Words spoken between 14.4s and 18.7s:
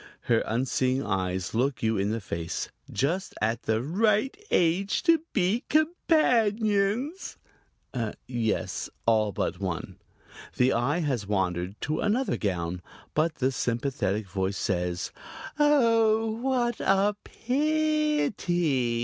says: "Oh, what a pi i ty!"